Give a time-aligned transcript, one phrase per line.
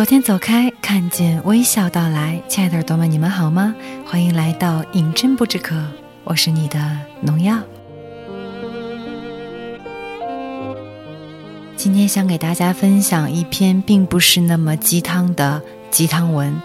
[0.00, 3.74] 昨天走开，看见微笑到来，亲爱的耳朵们，你们好吗？
[4.06, 5.76] 欢迎来到饮鸩不知渴，
[6.24, 7.58] 我是你的农药。
[11.76, 15.60] 今天想给大家分享一篇并不是那么鸡汤的
[15.90, 16.58] 鸡汤文，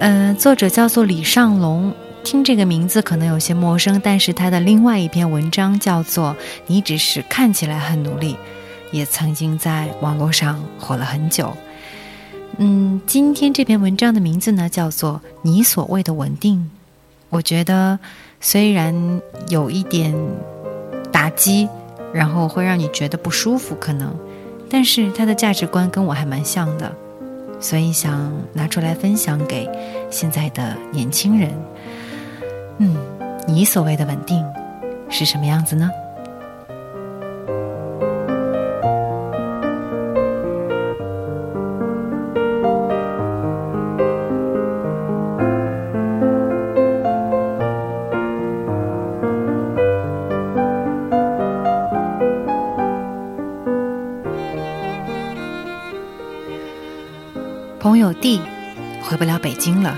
[0.00, 6.30] 呃，作者叫做李尚龙，听这个名字可能有些陌生，但是他的另外一篇文章叫做
[6.66, 8.34] 《你只是看起来很努力》，
[8.90, 11.56] 也曾经在网络上火了很久。
[12.58, 16.70] 嗯，今天这篇文章的名字呢，叫做“你所谓的稳定”。
[17.30, 17.98] 我觉得
[18.40, 18.94] 虽然
[19.48, 20.14] 有一点
[21.10, 21.68] 打击，
[22.12, 24.14] 然后会让你觉得不舒服，可能，
[24.70, 26.94] 但是他的价值观跟我还蛮像的，
[27.58, 29.68] 所以想拿出来分享给
[30.10, 31.50] 现在的年轻人。
[32.78, 32.96] 嗯，
[33.48, 34.44] 你所谓的稳定
[35.08, 35.90] 是什么样子呢？
[57.84, 58.40] 朋友 D
[59.02, 59.94] 回不了北京了。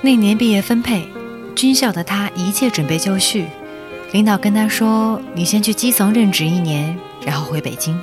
[0.00, 1.06] 那年毕业分配，
[1.54, 3.44] 军校的他一切准备就绪。
[4.12, 8.00] 领导跟他说：“你先去基层任职一年，然后回北京。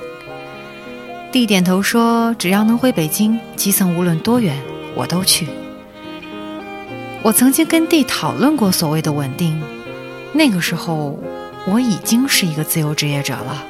[1.32, 4.56] ”D 点头说：“只要能回北京，基层无论多远，
[4.94, 5.48] 我都去。”
[7.24, 9.60] 我曾经跟 D 讨论过所谓的稳定，
[10.32, 11.18] 那个时候
[11.66, 13.64] 我已经是一个自由职业者了。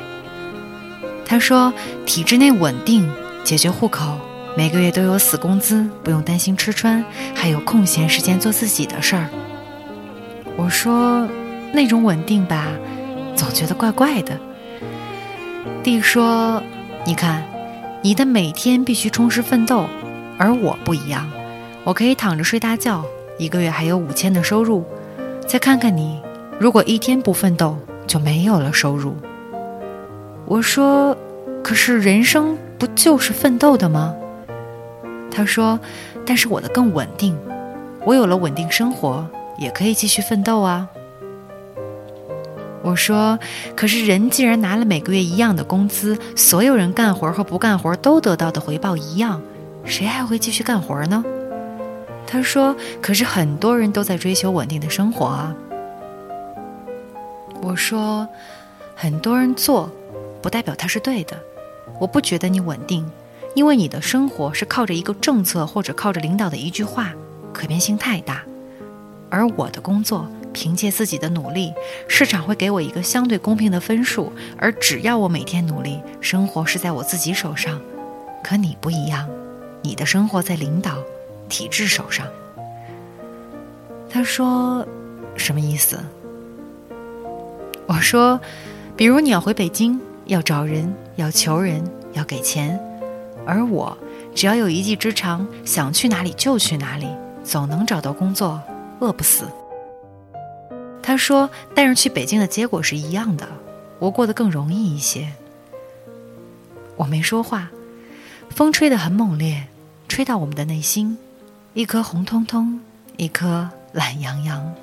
[1.24, 1.72] 他说
[2.04, 3.10] ：“体制内稳定，
[3.42, 4.18] 解决户口。”
[4.58, 9.28] 每个月都有死工资，不用担心吃穿，还有空闲时间做自己的事儿。
[10.56, 11.28] 我说
[11.72, 12.66] 那种稳定吧，
[13.36, 14.36] 总觉得怪怪的。
[15.84, 16.60] 弟说
[17.06, 17.44] ：“你看，
[18.02, 19.86] 你的每天必须充实奋斗，
[20.36, 21.30] 而我不一样，
[21.84, 23.04] 我可以躺着睡大觉，
[23.38, 24.84] 一个月还有五千的收入。
[25.46, 26.20] 再看看你，
[26.58, 29.14] 如果一天不奋斗，就没有了收入。”
[30.46, 31.16] 我说
[31.62, 34.16] ：“可是人生不就是奋斗的吗？”
[35.30, 35.78] 他说
[36.26, 37.36] ：“但是我的更稳定，
[38.04, 40.88] 我有了稳定生活，也可以继续奋斗啊。”
[42.82, 43.38] 我说
[43.76, 49.40] ：“可是人既然拿了每个月一样的工资，所有人干活和不干活都得到的回报一样，
[49.84, 51.24] 谁还会继续干活呢？”
[52.26, 55.54] 他说：“可是很多人都在追求稳定的生活啊。”
[57.60, 58.26] 我说
[58.94, 59.90] ：“很多人做，
[60.40, 61.36] 不代表他是对的。
[61.98, 63.04] 我不觉得你稳定。”
[63.58, 67.12] 因为你的生活是靠着一个政策或者靠着领导的一句话，
[67.52, 68.36] 可变性太大；
[69.28, 71.72] 而我的工作凭借自己的努力，
[72.06, 74.32] 市场会给我一个相对公平的分数。
[74.56, 77.80] 而只要我每天努力，生活是在我自己手上。
[78.44, 79.28] 可你不一样，
[79.82, 80.96] 你的生活在领导、
[81.48, 82.28] 体制手上。
[84.08, 84.86] 他说
[85.34, 85.98] ：“什么意思？”
[87.88, 88.40] 我说
[88.96, 91.82] ：“比如你要回北京，要找人，要求人，
[92.12, 92.78] 要给钱。”
[93.48, 93.96] 而我
[94.34, 97.08] 只要有一技之长，想去哪里就去哪里，
[97.42, 98.60] 总能找到工作，
[99.00, 99.48] 饿不死。
[101.02, 103.48] 他说：“但是去北京的结果是一样的，
[103.98, 105.32] 我过得更容易一些。”
[106.96, 107.70] 我没说话，
[108.50, 109.64] 风吹得很猛烈，
[110.08, 111.16] 吹到我们的内心，
[111.72, 112.78] 一颗红彤彤，
[113.16, 114.74] 一颗懒洋洋。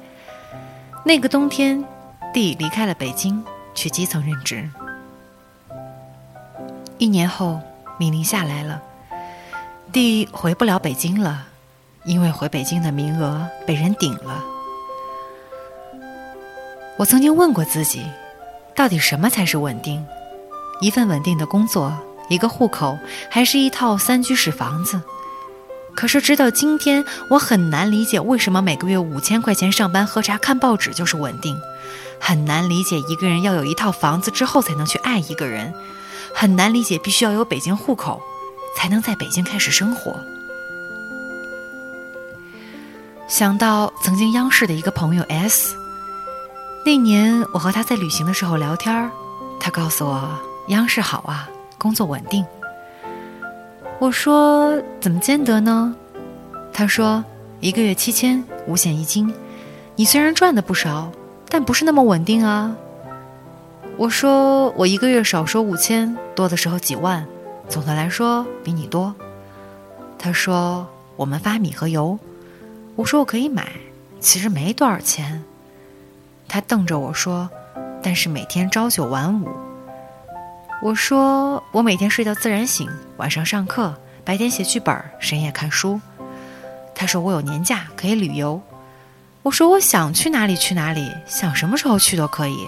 [1.03, 1.86] 那个冬天，
[2.34, 3.44] 弟离开了北京，
[3.76, 4.68] 去基层任职。
[6.97, 7.62] 一年后。
[7.98, 8.82] 命令下来了，
[9.92, 11.48] 弟回不了北京了，
[12.04, 14.44] 因为回北京的名额被人顶了。
[16.97, 18.06] 我曾经问过自己，
[18.76, 20.06] 到底什么才是稳定？
[20.82, 21.94] 一份稳定的工作，
[22.30, 22.97] 一个户口，
[23.30, 25.02] 还是一套三居室房子？
[25.96, 31.58] 可是直到今天，我很难理解为什么每个月五千块钱上班喝茶看报纸就是稳定，
[32.20, 35.74] 很难理解一个人要有一套房子之后才能去爱一个人。
[36.37, 38.22] 很难理解，必须要有北京户口，
[38.76, 40.14] 才能在北京开始生活。
[43.29, 45.73] 想到曾经央视的一个朋友 S，
[46.85, 49.09] 那年我和他在旅行的时候聊天
[49.59, 50.29] 他告诉我
[50.67, 52.46] 央视好啊，工作稳定。
[53.97, 55.96] 我说怎么兼得呢？
[56.73, 57.23] 他说
[57.61, 59.34] 一个月七千，五险一金。
[59.96, 61.09] 你虽然赚的不少，
[61.47, 62.76] 但不是那么稳定啊。
[63.97, 67.26] 我说我一个月少说五千，多的时候几万，
[67.70, 69.16] 总的来说比你多。
[70.20, 72.20] 他说我们发米和油，
[72.97, 73.72] 我说我可以买，
[74.20, 75.42] 其实没多少钱。
[76.46, 77.50] 他瞪着我说，
[78.03, 79.50] 但是每天朝九晚五。
[80.82, 83.96] 我说我每天睡到自然醒，晚上上课，
[84.26, 86.02] 白天写剧本，深夜看书。
[86.94, 88.62] 他说我有年假可以旅游。
[89.41, 92.68] 我说我想去哪里去哪里，想什么时候去都可以。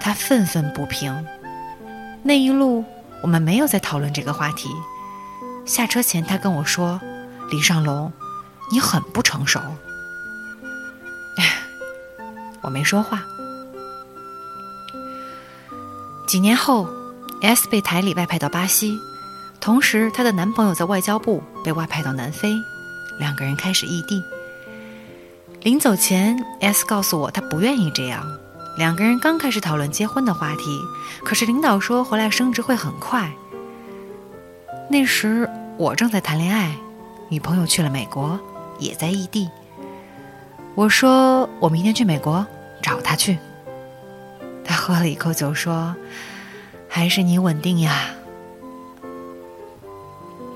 [0.00, 1.26] 他愤愤不平。
[2.22, 2.84] 那一路
[3.22, 4.68] 我们没有再讨论这个话题。
[5.64, 7.00] 下车前他跟我说
[7.50, 8.12] ：“李尚龙，
[8.72, 9.60] 你很不成熟。”
[12.62, 13.22] 我没说话。
[16.26, 16.88] 几年后
[17.42, 18.98] ，S 被台里外派到巴西，
[19.60, 22.54] 同时她的男朋友在外交部被外派到南非，
[23.18, 24.22] 两个人开始异地。
[25.62, 28.26] 临走前，S 告诉我他不愿意这样。
[28.76, 30.80] 两个人刚开始讨论结婚的话题，
[31.24, 33.30] 可是领导说回来升职会很快。
[34.88, 36.74] 那时我正在谈恋爱，
[37.28, 38.40] 女朋友去了美国，
[38.78, 39.50] 也在异地。
[40.74, 42.46] 我说我明天去美国
[42.82, 43.38] 找他去。
[44.64, 45.94] 他喝了一口酒说
[46.88, 48.06] ：“还是你稳定呀。”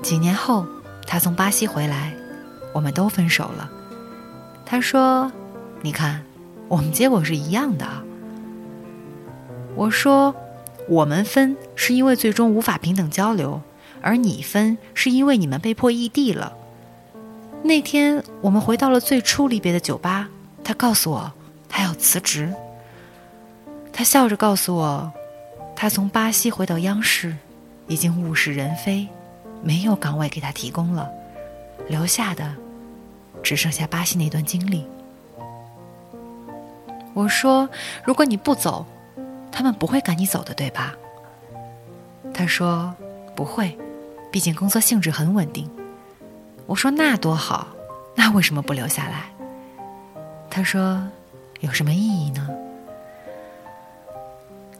[0.01, 0.65] 几年后，
[1.05, 2.13] 他从巴西回来，
[2.73, 3.69] 我们都分手了。
[4.65, 5.31] 他说
[5.81, 6.23] ：“你看，
[6.67, 7.87] 我们结果是一样的。”
[9.75, 10.33] 我说
[10.87, 13.61] ：“我们分是因为最终无法平等交流，
[14.01, 16.53] 而你分是因为你们被迫异地了。”
[17.63, 20.29] 那天我们回到了最初离别的酒吧，
[20.63, 21.33] 他告诉我
[21.67, 22.53] 他要辞职。
[23.91, 25.11] 他笑着告诉我，
[25.75, 27.35] 他从巴西回到央视，
[27.87, 29.07] 已经物是人非，
[29.63, 31.09] 没有岗位给他提供了，
[31.87, 32.53] 留下的
[33.41, 34.85] 只剩下巴西那段经历。
[37.15, 37.67] 我说
[38.03, 38.85] ：“如果你不走，
[39.49, 40.93] 他们不会赶你走的，对吧？”
[42.33, 42.93] 他说
[43.33, 43.77] ：“不会，
[44.29, 45.67] 毕竟工作性质很稳定。”
[46.67, 47.67] 我说那多好，
[48.15, 49.31] 那为什么不留下来？
[50.49, 51.01] 他说，
[51.61, 52.49] 有什么意义呢？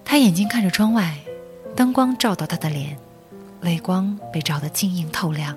[0.03, 1.15] 他眼睛看着窗外，
[1.73, 2.97] 灯光照到他的脸，
[3.61, 5.55] 泪光被照得晶莹透亮，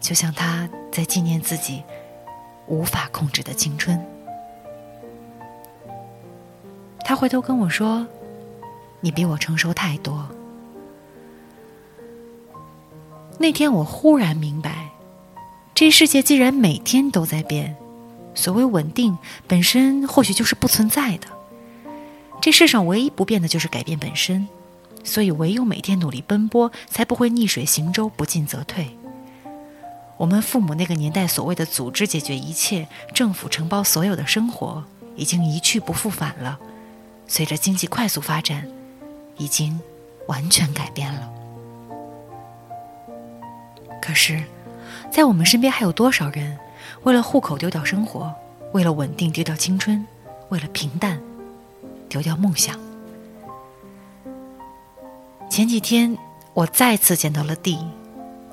[0.00, 1.84] 就像他在纪念自己
[2.66, 4.04] 无法控制的青春。
[7.16, 8.06] 回头跟我说
[9.00, 10.28] ：“你比我成熟太多。”
[13.38, 14.90] 那天我忽然明白。
[15.74, 17.76] 这世界既然每天都在变，
[18.34, 21.26] 所谓稳定本身或许就是不存在的。
[22.40, 24.48] 这世上唯一不变的就是改变本身，
[25.04, 28.96] 所以唯有每天努力奔波，才不会逆水行舟，不进则退。
[30.16, 34.82] 我们父母那个年代所谓的组织解决一切，政府承包所有的生活，
[35.14, 36.58] 已经一去不复返了。
[37.26, 38.68] 随着经济快速发展，
[39.36, 39.80] 已经
[40.26, 41.32] 完全改变了。
[44.00, 44.42] 可是。
[45.10, 46.58] 在我们身边还有多少人，
[47.02, 48.32] 为了户口丢掉生活，
[48.72, 50.04] 为了稳定丢掉青春，
[50.48, 51.20] 为了平淡
[52.08, 52.78] 丢掉梦想？
[55.48, 56.16] 前几天
[56.54, 57.78] 我再次见到了弟，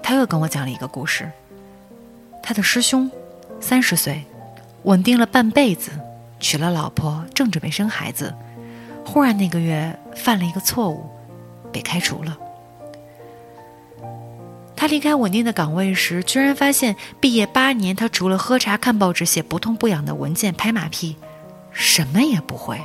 [0.02, 1.30] 他又跟我讲了一个故事。
[2.42, 3.10] 他的师兄
[3.60, 4.24] 三十岁，
[4.84, 5.92] 稳定了半辈子，
[6.40, 8.34] 娶了老婆，正准备生孩子，
[9.06, 11.10] 忽然那个月犯了一个错误，
[11.72, 12.38] 被开除了。
[14.76, 21.16] 他离开稳定的岗位时，居然发现毕业八年，他除了喝茶、看报纸、写不痛不痒的文件、拍马屁，
[21.72, 22.82] 什么也不会。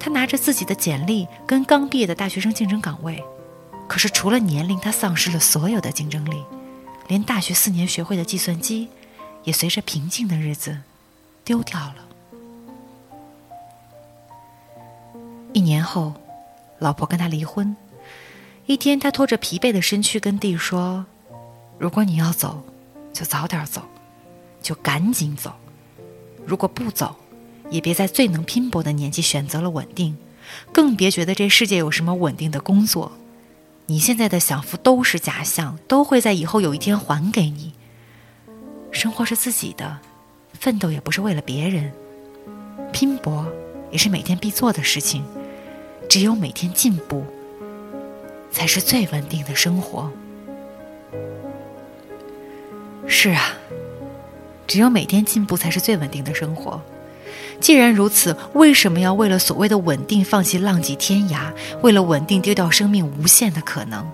[0.00, 3.22] 他拿着自己的简历跟刚毕业的大学生竞争岗位，
[3.86, 6.42] 可是除了年龄，他丧失了所有的竞争力，
[7.06, 8.88] 连大学四年学会的计算机，
[9.44, 10.78] 也随着平静的日子
[11.44, 11.94] 丢掉了。
[15.52, 16.14] 一年后，
[16.78, 17.76] 老婆跟他离婚。
[18.66, 21.04] 一天，他拖着疲惫的身躯跟弟说
[21.78, 22.62] ：“如果你要走，
[23.12, 23.82] 就早点走，
[24.62, 25.52] 就赶紧走。
[26.46, 27.16] 如果不走，
[27.70, 30.16] 也别在最能拼搏的年纪选择了稳定，
[30.72, 33.12] 更别觉得这世界有什么稳定的工作。
[33.86, 37.74] 你现在的享福都是假象，都会在以后有一天还给你。
[38.90, 39.98] 生活是自己的，
[40.54, 41.92] 奋斗也不是为了别人，
[42.92, 43.46] 拼搏
[43.90, 45.24] 也是每天必做的事情。
[46.12, 47.24] 只有每天进步。”
[48.52, 50.12] 才是最稳定的生活。
[53.06, 53.54] 是啊，
[54.66, 56.82] 只有每天进步才是最稳定的生活。
[57.60, 61.50] 既然如此，为什么要为了所谓的稳定放弃浪迹天涯？
[61.80, 64.06] 为了稳定丢掉生命无限的可能？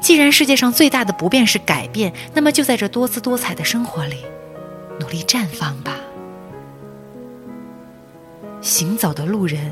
[0.00, 4.24] 既然世界上最大的不变是改变，那么就在这多姿多彩的生活里，
[4.98, 5.96] 努力绽放吧。
[8.62, 9.70] 行走的路人，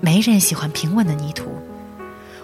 [0.00, 1.50] 没人喜欢平稳的泥土。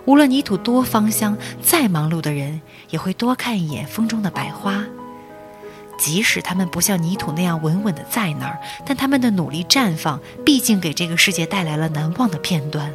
[0.04, 2.60] 无论泥土多芳香，再忙碌的人
[2.90, 4.84] 也会多看一眼风中的百花。
[5.98, 12.92] 即使他们不像泥土那样稳稳的在那儿，但他们的努力绽放，毕竟给这个世界带来了难忘的片段。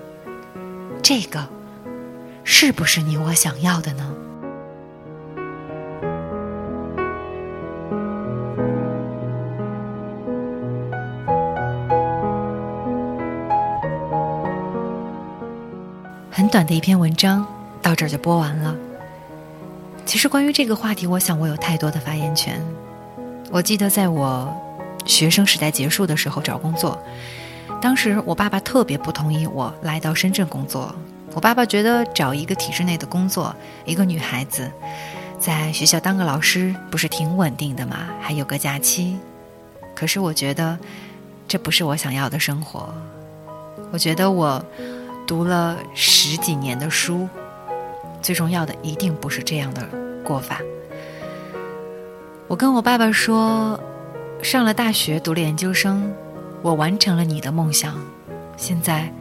[1.01, 1.49] 这个，
[2.43, 4.13] 是不是你我想要的呢？
[16.51, 17.47] 短的一篇文章，
[17.81, 18.75] 到这儿就播完了。
[20.05, 22.61] 其实关于这个话题，我想我有太多的发言权。
[23.49, 24.53] 我记得在我
[25.05, 27.01] 学生时代结束的时候找工作，
[27.81, 30.93] 当时我爸爸特别不同意我来到深圳工作。
[31.33, 33.55] 我爸爸觉得找一个体制内的工作，
[33.85, 34.69] 一个女孩子
[35.39, 38.09] 在学校当个老师不是挺稳定的吗？
[38.19, 39.17] 还有个假期。
[39.95, 40.77] 可是我觉得
[41.47, 42.93] 这不是我想要的生活。
[43.93, 44.61] 我觉得我
[45.25, 47.27] 读了十几年的书。
[48.21, 49.81] 最重要的一定不是这样的
[50.23, 50.61] 过法。
[52.47, 53.79] 我跟我爸爸说，
[54.43, 56.13] 上了大学，读了研究生，
[56.61, 57.97] 我完成了你的梦想，
[58.57, 59.11] 现在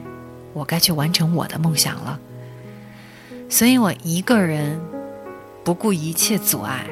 [0.53, 2.21] 我该去完成我的梦想了。
[3.49, 4.79] 所以我一个人
[5.65, 6.85] 不顾一切阻碍，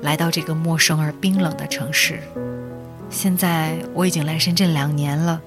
[0.00, 2.20] 来到这个陌生而冰冷的城市。
[3.10, 5.42] 现在我已经来深圳两年了，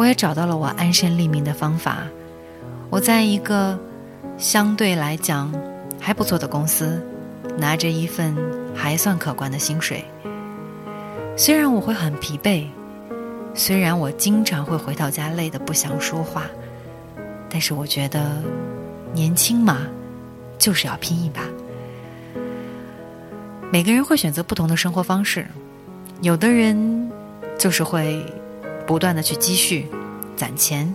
[0.00, 1.98] 我也找到了我安身立命的方法。
[2.88, 3.78] 我在一个。
[4.38, 5.52] 相对来讲
[6.00, 6.98] 还不错的公司，
[7.58, 8.34] 拿着一份
[8.74, 10.02] 还算可观的薪水。
[11.36, 12.66] 虽然我会很疲惫，
[13.52, 16.44] 虽然我经常会回到家累得不想说话，
[17.50, 18.42] 但是我觉得
[19.12, 19.80] 年轻嘛，
[20.56, 21.42] 就是要拼一把。
[23.70, 25.46] 每个人会选择不同的生活方式，
[26.22, 27.12] 有的人
[27.58, 28.24] 就是会
[28.90, 29.86] 不断的去积蓄
[30.34, 30.92] 攒钱，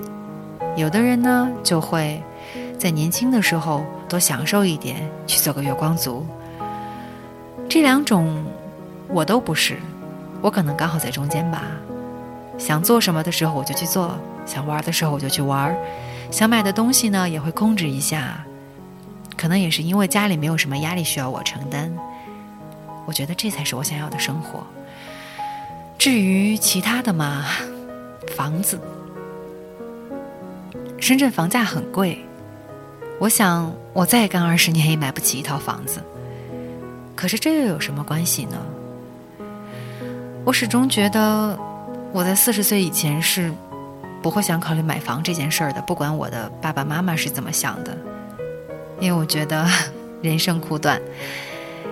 [0.76, 2.22] 有的人呢就会。
[2.78, 6.28] 在年轻的时候多享受一点，去做个月光族。
[7.70, 8.44] 这两种
[9.08, 9.78] 我都不是，
[10.42, 11.64] 我可能刚好在中间吧。
[12.58, 15.74] 想做什么的时候我就去做，想玩的时候我就去玩，
[16.30, 18.46] 想买的东西呢也会控制一下。
[19.38, 21.90] 可能也是因为家里没有什么压力需要我承担，
[23.06, 24.68] 我觉得这才是我想要的生活。
[25.98, 27.46] 至于其他的嘛，
[28.28, 28.80] 房子，
[31.00, 32.18] 深圳房价很贵。
[33.20, 36.02] 我想，我再干二十年也买不起一套房子。
[37.16, 38.58] 可是这又有什么关系呢？
[40.44, 41.58] 我始终觉得，
[42.12, 43.52] 我在四十岁以前是
[44.22, 47.98] 不会想考虑买房这件事儿的，不管我的爸爸妈妈是怎么想的。
[49.00, 49.66] 因为我觉得
[50.22, 51.02] 人生苦短，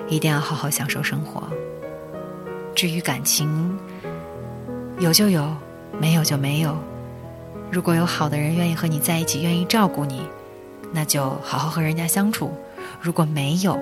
[0.09, 1.43] 一定要好好享受生活。
[2.75, 3.77] 至于感情，
[4.99, 5.55] 有就有，
[5.99, 6.77] 没有就没有。
[7.71, 10.27] 如果有好的人愿意和你在一起，愿意照顾你。
[10.95, 12.51] 那就好好和人家相处，
[13.01, 13.79] 如果没有，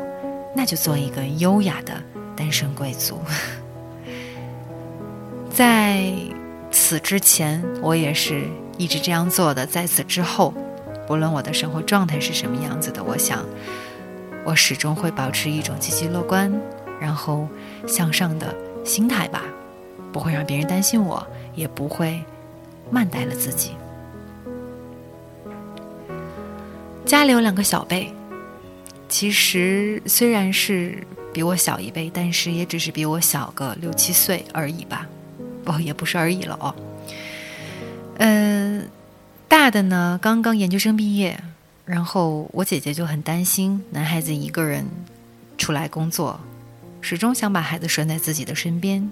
[0.56, 1.94] 那就做一个优雅的
[2.38, 3.20] 单身贵族。
[5.52, 6.06] 在
[6.72, 8.46] 此之前，我也是
[8.78, 9.66] 一直这样做的。
[9.66, 10.54] 在此之后，
[11.06, 13.44] 不论我的生活状态是什么样子的，我想，
[14.46, 16.50] 我始终会保持一种积极乐观，
[16.98, 17.46] 然后
[17.86, 19.44] 向上的心态吧，
[20.14, 22.24] 不会让别人担心我，也不会
[22.90, 23.72] 慢待了自己。
[27.06, 28.14] 家里有两个小辈，
[29.10, 35.08] 其实虽然是比我小一辈，但是也只是比我小个六七岁而已吧。
[35.66, 36.74] 哦，也不是而已了哦。
[38.18, 38.88] 嗯，
[39.48, 41.38] 大的呢刚刚研究生毕业，
[41.86, 44.86] 然后我姐姐就很担心男孩子一个人
[45.58, 46.40] 出来工作，
[47.02, 49.10] 始终想把孩子拴在自己的身边，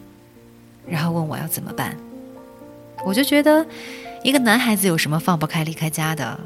[0.88, 1.98] 然后问我要怎么办。
[3.06, 3.66] 我就觉得，
[4.24, 6.40] 一个男孩子有什么放不开离开家的？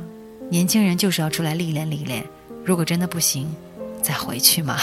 [0.50, 2.24] 年轻人就是要出来历练历练，
[2.64, 3.50] 如果真的不行，
[4.02, 4.78] 再回去嘛。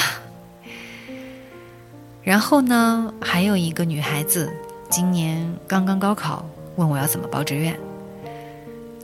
[2.25, 4.53] 然后呢，还有一个女孩子，
[4.91, 6.45] 今年刚刚高考，
[6.77, 7.79] 问我要怎么报志愿。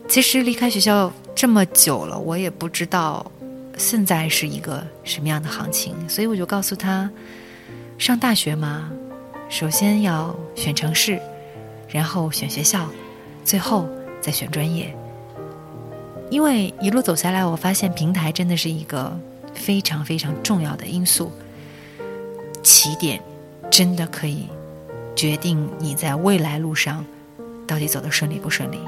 [0.08, 3.24] 其实离开学校这么久了，我也不知道
[3.76, 7.08] 现在是一个什么样的行情，所以我就告诉她，
[7.98, 8.90] 上大学嘛，
[9.48, 11.20] 首先要选城市，
[11.88, 12.86] 然后选学校，
[13.44, 13.88] 最后
[14.20, 14.94] 再选专业。
[16.30, 19.16] 因为一路走下来，我发现平台真的是一个
[19.54, 21.30] 非常非常重要的因素。
[22.62, 23.22] 起点
[23.70, 24.48] 真的可以
[25.14, 27.04] 决定你在未来路上
[27.66, 28.78] 到底走得顺利不顺利。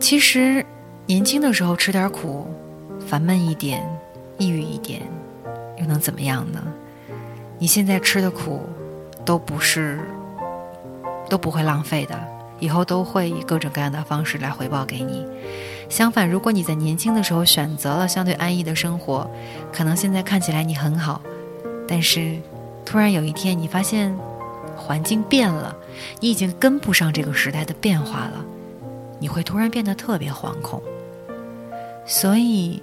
[0.00, 0.64] 其实
[1.04, 2.46] 年轻的时候吃点苦，
[3.06, 3.86] 烦闷一点，
[4.38, 5.02] 抑郁一点，
[5.78, 6.62] 又能怎么样呢？
[7.58, 8.62] 你现在吃的苦
[9.26, 10.00] 都不是
[11.28, 12.18] 都不会浪费的。
[12.58, 15.26] 以后都会以各种各样的方式来回报给你。
[15.90, 19.30] 相反，如果你在年轻的时候选择了相对安逸的生活，
[19.70, 21.20] 可能现在看起来你很好，
[21.86, 22.36] 但是
[22.82, 24.16] 突然有一天你发现
[24.74, 25.76] 环境变了，
[26.18, 28.42] 你已经跟不上这个时代的变化了，
[29.18, 30.82] 你会突然变得特别惶恐。
[32.06, 32.82] 所以，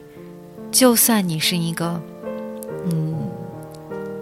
[0.72, 2.00] 就算你是一个，
[2.86, 3.23] 嗯，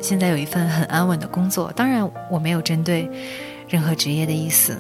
[0.01, 3.09] 现在有一份很安稳的工作，当然我没有针对
[3.69, 4.77] 任何职业的意思。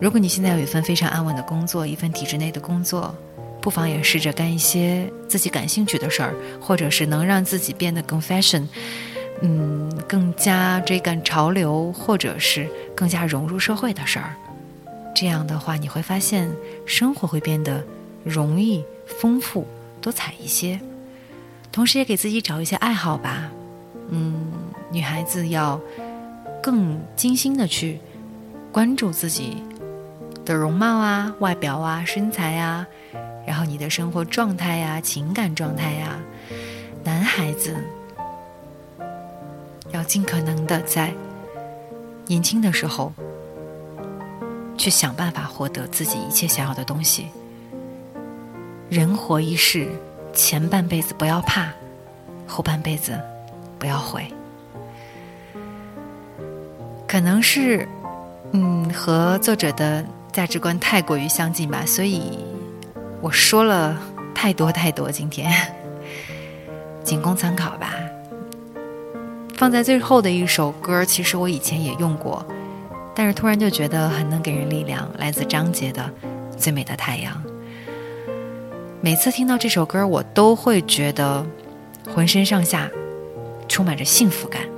[0.00, 3.14] 如果你现在有一份非常安稳的工作，一份体制内的工作，
[3.60, 8.66] 不妨也试着干一些自己感兴趣的事儿，或者是能让自己变得更 fashion，
[9.40, 14.34] 嗯，更加追赶潮流，或者是更加融入社会的事儿。
[15.14, 16.50] 这样的话，你会发现
[16.84, 17.82] 生活会变得
[18.24, 19.66] 容易、丰富、
[20.00, 20.80] 多彩一些。
[21.70, 23.50] 同时，也给自己找一些爱好吧。
[24.12, 24.52] 嗯，
[24.92, 25.80] 女孩子要
[26.62, 27.98] 更精心的去
[28.70, 29.62] 关注自己
[30.44, 32.86] 的容貌啊、外表啊、身材啊，
[33.44, 36.18] 然后你的生活状态呀、情感状态呀。
[37.02, 37.74] 男孩子
[39.90, 41.12] 要尽可能的在
[42.26, 43.12] 年轻的时候。
[44.78, 47.26] 去想办法获得自己一切想要的东西。
[48.88, 49.86] 人活一世，
[50.32, 51.70] 前半辈子不要怕，
[52.48, 53.20] 后半辈子
[53.82, 54.24] 不要回。
[57.08, 57.88] 可能是，
[58.52, 62.38] 嗯，和作者的价值观太过于相近吧，所以
[63.20, 63.98] 我说了
[64.32, 65.10] 太多太多。
[65.10, 65.52] 今天
[67.02, 67.96] 仅供参考吧。
[69.56, 72.46] 放在最后的一首歌，其实我以前也用过。
[73.16, 76.08] 但是突然就觉得很能给人力量，来自张杰的
[76.56, 77.34] 《最美的太阳》。
[79.00, 81.44] 每次听到这首歌，我都会觉得
[82.14, 82.88] 浑身上下
[83.72, 84.68] 充满着幸福感，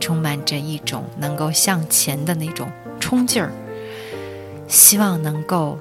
[0.00, 2.68] 充满着一种能够向前的那种
[2.98, 3.52] 冲劲儿。
[4.66, 5.78] 希望能够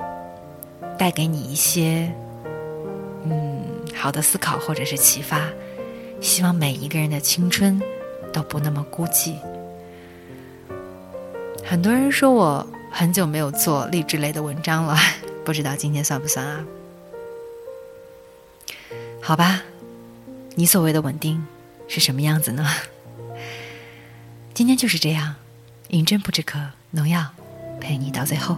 [0.95, 2.13] 带给你一些
[3.25, 3.59] 嗯
[3.95, 5.49] 好的思考或者是启发。
[6.21, 7.81] 希望每一个人的青春
[8.31, 9.33] 都不那么孤寂。
[11.65, 14.95] 很多人说我很久没有做励志类的文章了，
[15.43, 16.63] 不知道今天算不算啊？
[19.19, 19.63] 好吧，
[20.53, 21.43] 你所谓的稳定
[21.87, 22.67] 是什么样子呢？
[24.53, 25.35] 今天就是这样，
[25.89, 26.59] 银针不止渴，
[26.91, 27.27] 农药
[27.79, 28.57] 陪你到最后。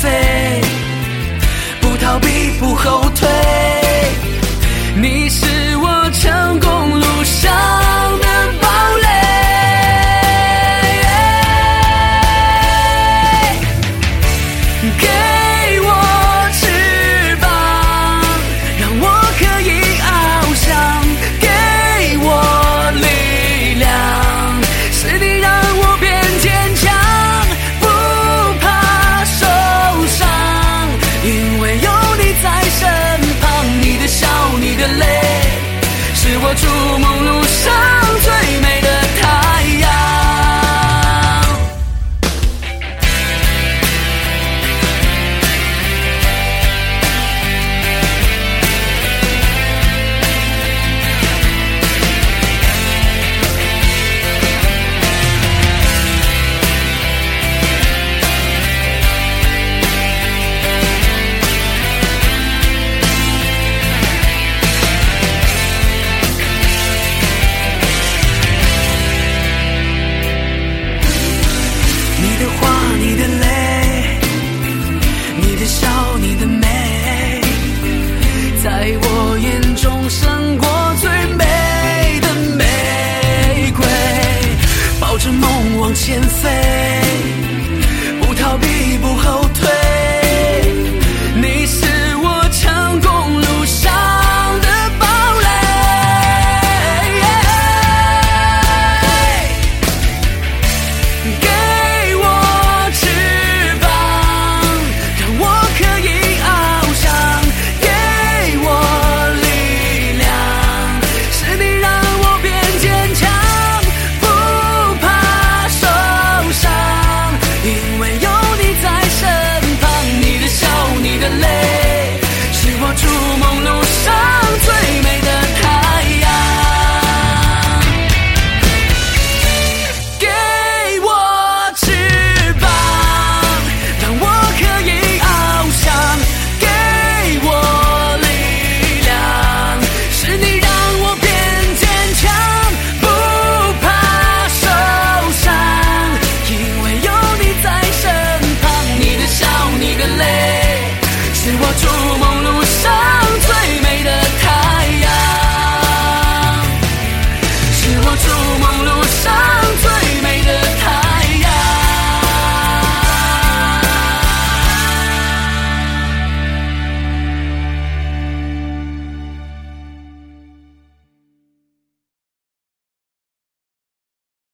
[0.00, 0.37] fe.